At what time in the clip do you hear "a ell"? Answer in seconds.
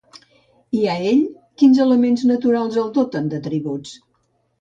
0.93-1.19